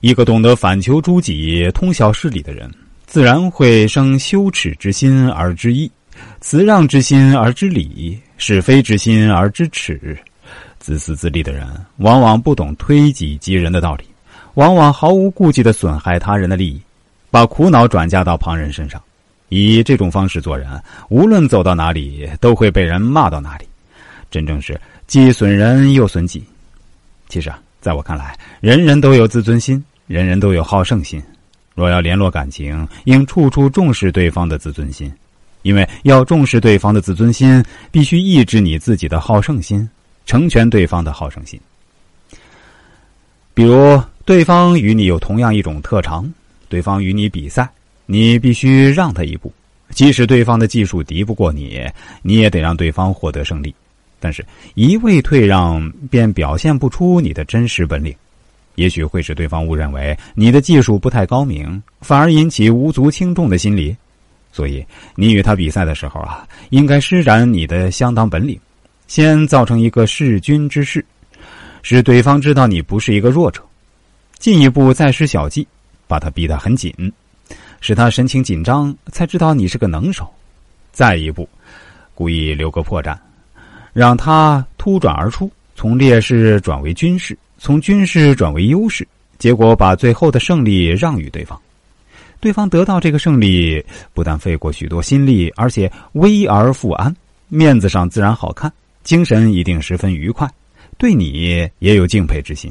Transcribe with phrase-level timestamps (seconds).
[0.00, 2.70] 一个懂得反求诸己、通晓事理的人，
[3.06, 5.90] 自然会生羞耻之心而知义，
[6.40, 10.16] 辞让之心而知礼，是非之心而知耻。
[10.78, 14.04] 自私自利的人，往往不懂推己及人的道理，
[14.54, 16.80] 往往毫无顾忌的损害他人的利益，
[17.30, 19.02] 把苦恼转嫁到旁人身上。
[19.48, 20.68] 以这种方式做人，
[21.08, 23.66] 无论走到哪里，都会被人骂到哪里。
[24.30, 26.44] 真正是既损人又损己。
[27.28, 31.22] 其实啊，在我看来，人人都有自尊心，人人都有好胜心。
[31.72, 35.08] 若要联络感情，应处处重视对方的自尊心，
[35.62, 39.88] 因为要重视对方的自尊心，必须抑制你自己的好胜心。
[40.24, 41.60] 成全对方的好胜心，
[43.54, 46.28] 比如对方与你有同样一种特长，
[46.68, 47.70] 对方与你比赛，
[48.06, 49.52] 你必须让他一步，
[49.90, 51.80] 即使对方的技术敌不过你，
[52.22, 53.72] 你也得让对方获得胜利。
[54.26, 54.44] 但是，
[54.74, 58.12] 一味退让便表现不出你的真实本领，
[58.74, 63.96] 也许会使对方误认为你的技术不太高明，反而引起无足轻重的心理。
[64.50, 68.58] 所以，你与他比赛的时候啊，应该施展你的相当本领。
[69.06, 71.06] 先造成一个弑君之势，
[71.84, 73.62] 使对方知道你不是一个弱者；
[74.40, 75.64] 进一步再施小计，
[76.08, 76.92] 把他逼得很紧，
[77.80, 80.24] 使他神情紧张，才知道你是个能手；
[80.90, 81.48] 再一步，
[82.12, 83.16] 故意留个破绽，
[83.96, 89.08] 让他突转而出，从劣势转为军事，从军事转为优势，
[89.38, 91.58] 结果把最后的胜利让与对方。
[92.38, 97.16] 对方得到这个胜利，不但费过许多心力，而且危而复安，
[97.48, 98.70] 面子上自然好看。
[99.02, 100.46] 精神一定十分愉快，
[100.98, 102.70] 对你也有敬佩之心。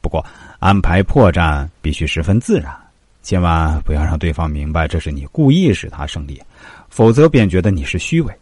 [0.00, 0.26] 不过，
[0.58, 2.74] 安排破绽必须十分自然，
[3.22, 6.42] 千万不要让对方明白这是你故意使他胜利，
[6.88, 8.34] 否则便觉得你是虚伪。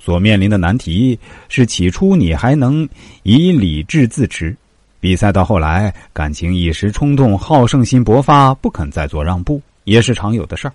[0.00, 2.88] 所面临的难题是：起初你还能
[3.22, 4.56] 以理智自持，
[4.98, 10.72] 比赛到后来，感情一时冲动，好胜心勃发，不肯再做让步，也是常有的事儿。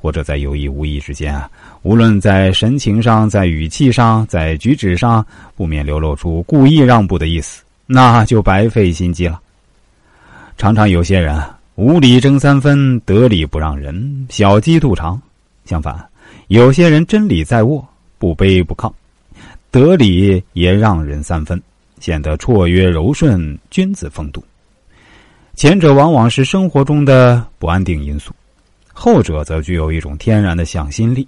[0.00, 1.50] 或者在有意无意之间啊，
[1.82, 5.26] 无论在神情上、在语气上、在举止上，
[5.56, 9.40] 不免流露出故意让步的意思，那就白费心机了。
[10.56, 11.42] 常常有些人
[11.74, 15.20] 无理争三分，得理不让人，小鸡肚肠；
[15.64, 15.96] 相反，
[16.46, 17.84] 有些人真理在握，
[18.18, 18.92] 不卑不亢，
[19.70, 21.60] 得理也让人三分，
[22.00, 24.42] 显得绰约柔顺，君子风度。
[25.54, 28.32] 前者往往是生活中的不安定因素。
[28.92, 31.26] 后者则具有一种天然的向心力，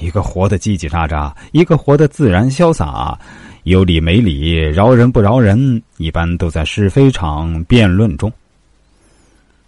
[0.00, 3.16] 一个活得叽叽喳喳，一个活得自然潇洒，
[3.62, 8.32] 有理没理，饶人不饶人，一般都在是非场辩论中。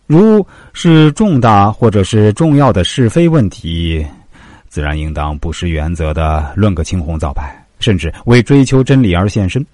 [0.09, 4.05] 如是重大或者是重要的是非问题，
[4.71, 9.65] 自然应当不失原则的论个青红皂白，甚至为追求真理而献身。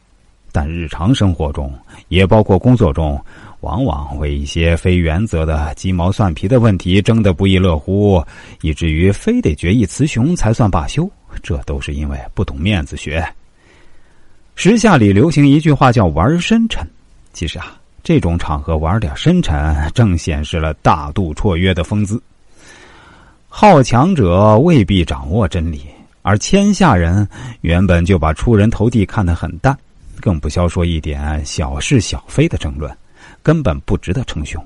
[0.51, 1.73] 但日常生活中，
[2.09, 3.23] 也包括工作中。
[3.61, 8.23] 往往为一些非原则的鸡毛蒜皮的问题争得不亦乐乎，
[8.61, 11.11] 以至于非得决一雌雄才算罢休。
[11.43, 13.27] 这都是因为不懂面子学。
[14.55, 16.87] 时下里流行一句话叫“玩深沉”，
[17.33, 22.23] 其实啊，这种场合玩点深沉，正显示了大度绰约的风姿。
[23.59, 25.81] 好强者未必掌握真理，
[26.21, 27.27] 而谦下人
[27.63, 29.75] 原本就把出人头地看得很淡，
[30.21, 32.95] 更不消说一点小是小非的争论。
[33.43, 34.63] 根本不值得称雄。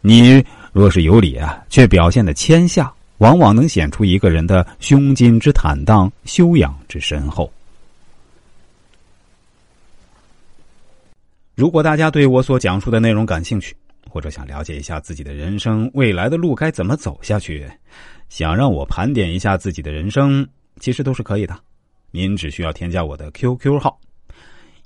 [0.00, 7.52] 你若是有理啊，却表现的谦下，往往能显出一个人的胸襟之坦荡、修养之深厚。
[11.56, 13.74] 如果大家对我所讲述的内容感兴趣，
[14.10, 17.70] 或者想了解一下自己的人生未来的路该怎么走下去，
[18.28, 20.46] 想让我盘点一下自己的人生，
[20.80, 21.56] 其实都是可以的。
[22.10, 23.98] 您只需要添加我的 QQ 号。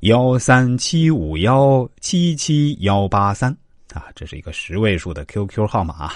[0.00, 3.50] 幺三七五幺七七幺八三
[3.94, 6.12] 啊，这是一个十位数的 QQ 号码。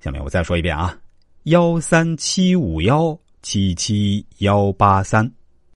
[0.00, 0.98] 下面我再说一遍啊，
[1.44, 5.30] 幺三七五幺七七幺八三。